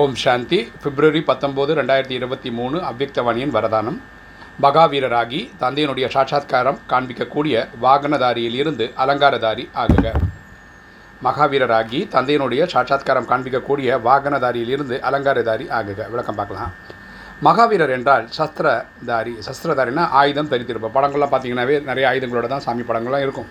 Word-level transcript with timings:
ஓம் 0.00 0.14
சாந்தி. 0.20 0.58
பிப்ரவரி 0.82 1.20
பத்தொம்போது 1.30 1.72
ரெண்டாயிரத்தி 1.78 2.14
இருபத்தி 2.18 2.50
மூணு 2.58 2.76
அவ்யக்தவாணியின் 2.90 3.52
வரதானம். 3.56 3.98
மகாவீரராகி 4.64 5.40
தந்தையினுடைய 5.62 6.06
சாட்சாத்காரம் 6.14 6.78
காண்பிக்கக்கூடிய 6.92 7.64
வாகனதாரியில் 7.82 8.56
இருந்து 8.60 8.86
அலங்காரதாரி 9.04 9.64
ஆகுக. 9.82 10.14
மகாவீரராகி 11.26 12.00
தந்தையினுடைய 12.14 12.62
சாட்சாத்காரம் 12.74 13.28
காண்பிக்கக்கூடிய 13.32 13.98
வாகனதாரியில் 14.08 14.72
இருந்து 14.76 14.98
அலங்காரதாரி 15.10 15.68
ஆகுக. 15.80 16.08
விளக்கம் 16.14 16.40
பார்க்கலாம். 16.40 16.72
மகாவீரர் 17.48 17.94
என்றால் 17.98 18.26
சஸ்திரதாரி. 18.38 19.36
சஸ்திரதாரினா 19.50 20.06
ஆயுதம் 20.22 20.52
தரித்திருப்போம் 20.54 20.96
படங்கள்லாம் 20.98 21.34
பார்த்தீங்கன்னாவே 21.36 21.78
நிறைய 21.92 22.10
ஆயுதங்களோட 22.12 22.46
தான் 22.56 22.66
சாமி 22.68 22.84
படங்கள்லாம் 22.88 23.26
இருக்கும். 23.28 23.50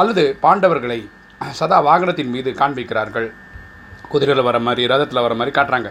அல்லது 0.00 0.26
பாண்டவர்களை 0.46 1.02
சதா 1.60 1.80
வாகனத்தின் 1.90 2.34
மீது 2.38 2.52
காண்பிக்கிறார்கள். 2.62 3.30
குதிரையில் 4.12 4.46
வர 4.48 4.58
மாதிரி 4.66 4.82
ரதத்தில் 4.92 5.24
வர 5.26 5.34
மாதிரி 5.40 5.52
காட்டுறாங்க. 5.58 5.90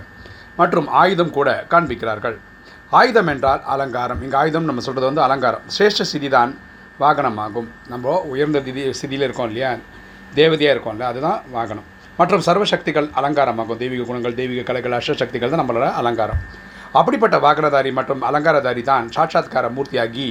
மற்றும் 0.59 0.87
ஆயுதம் 1.01 1.35
கூட 1.37 1.49
காண்பிக்கிறார்கள். 1.73 2.37
ஆயுதம் 2.99 3.29
என்றால் 3.33 3.61
அலங்காரம். 3.73 4.21
இங்கே 4.25 4.37
ஆயுதம் 4.41 4.67
நம்ம 4.69 4.81
சொல்கிறது 4.87 5.09
வந்து 5.09 5.25
அலங்காரம். 5.27 5.63
சிரேஷ்ட 5.75 6.05
சிதி 6.11 6.29
தான் 6.37 6.51
வாகனமாகும். 7.03 7.67
நம்ம 7.91 8.15
உயர்ந்த 8.33 8.59
திதி 8.67 8.81
சிதியில் 9.01 9.25
இருக்கோம் 9.27 9.49
இல்லையா? 9.51 9.69
தேவதையாக 10.39 10.75
இருக்கோம்ல 10.75 11.05
அதுதான் 11.11 11.39
வாகனம். 11.55 11.87
மற்றும் 12.19 12.43
சர்வசக்திகள் 12.47 13.07
அலங்காரமாகும். 13.19 13.79
தெய்வீக 13.83 14.07
குணங்கள் 14.09 14.37
தெய்வீக 14.39 14.63
கலைகள் 14.69 14.97
அஷ்டசக்திகள் 14.99 15.53
தான் 15.53 15.61
நம்மளோட 15.61 15.87
அலங்காரம். 16.01 16.41
அப்படிப்பட்ட 16.99 17.37
வாகனதாரி 17.45 17.91
மற்றும் 17.99 18.21
அலங்காரதாரி 18.29 18.83
தான் 18.91 19.07
சாட்சாத்கார 19.15 19.65
மூர்த்தியாகி 19.77 20.27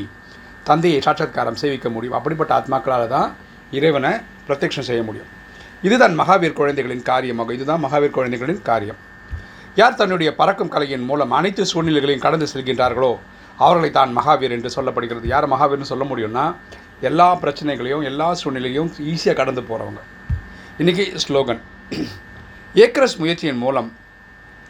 தந்தையை 0.69 1.01
சாட்சாத்காரம் 1.05 1.61
சேவிக்க 1.63 1.89
முடியும். 1.89 2.17
அப்படிப்பட்ட 2.19 2.53
ஆத்மாக்களால் 2.59 3.13
தான் 3.17 3.29
இறைவனை 3.79 4.13
பிரத்யட்சம் 4.49 4.89
செய்ய 4.91 5.03
முடியும். 5.03 5.31
இதுதான் 5.87 6.15
மகாவீர் 6.21 6.59
குழந்தைகளின் 6.61 7.05
காரியமாகும் 7.09 7.57
இதுதான் 7.57 7.83
மகாவீர் 7.85 8.17
குழந்தைகளின் 8.17 8.63
காரியம். 8.69 8.99
யார் 9.81 9.99
தன்னுடைய 10.01 10.31
பறக்கும் 10.39 10.73
கலையின் 10.75 11.05
மூலம் 11.11 11.35
அனைத்து 11.39 11.65
சூழ்நிலைகளையும் 11.73 12.25
கடந்து 12.25 12.47
செல்கின்றார்களோ 12.53 13.13
அவர்களை 13.65 13.91
தான் 13.99 14.11
மகாவீர் 14.19 14.55
என்று 14.57 14.71
சொல்லப்படுகிறது. 14.77 15.27
யார் 15.35 15.47
மகாவீர்னு 15.55 15.91
சொல்ல 15.93 16.05
முடியும்னா 16.11 16.45
எல்லா 17.09 17.29
பிரச்சனைகளையும் 17.43 18.05
எல்லா 18.11 18.29
சூழ்நிலையும் 18.41 18.91
ஈஸியாக 19.13 19.39
கடந்து 19.41 19.63
போகிறவங்க 19.69 20.03
இன்றைக்கி 20.83 21.05
ஸ்லோகன். 21.25 21.61
ஏக்ரஸ் 22.85 23.17
முயற்சியின் 23.23 23.63
மூலம் 23.65 23.89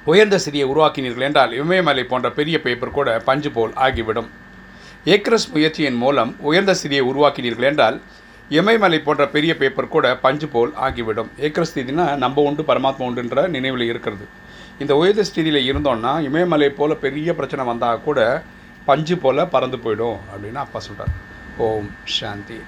உயர்ந்த 0.07 0.37
சிறியை 0.45 0.67
உருவாக்கினீர்கள் 0.73 1.27
என்றால் 1.29 1.53
இமயமலை 1.63 2.05
போன்ற 2.11 2.29
பெரிய 2.39 2.57
பேப்பர் 2.67 2.97
கூட 2.99 3.09
பஞ்சு 3.29 3.51
போல் 3.57 3.73
ஆகிவிடும். 3.87 4.29
ஏக்ரஸ் 5.15 5.51
முயற்சியின் 5.55 5.99
மூலம் 6.05 6.31
உயர்ந்த 6.51 6.73
சிறியை 6.83 7.03
உருவாக்கினீர்கள் 7.11 7.69
என்றால் 7.71 7.99
இமயமலை 8.57 8.99
போன்ற 9.07 9.23
பெரிய 9.35 9.53
பேப்பர் 9.61 9.95
கூட 9.95 10.07
பஞ்சு 10.25 10.47
போல் 10.53 10.71
ஆகிவிடும். 10.87 11.31
ஏக்கரஸ்தீதினா 11.47 12.05
நம்ம 12.23 12.43
உண்டு 12.49 12.63
பரமாத்மா 12.63 13.05
உண்டுன்ற 13.09 13.47
நினைவில் 13.55 13.85
இருக்கிறது. 13.91 14.27
இந்த 14.83 14.93
உயர்ந்த 15.01 15.25
ஸ்திதியில் 15.31 15.67
இருந்தோம்னா 15.69 16.13
இமயமலை 16.29 16.71
போல் 16.79 17.03
பெரிய 17.05 17.35
பிரச்சனை 17.39 17.65
வந்தால் 17.71 18.05
கூட 18.07 18.21
பஞ்சு 18.89 19.17
போல் 19.25 19.51
பறந்து 19.55 19.81
போயிடும் 19.85 20.19
அப்படின்னு 20.31 20.61
அப்பா 20.65 20.81
சொல்கிறார் 20.87 21.15
ஓம் 21.67 21.91
சாந்தி. 22.19 22.59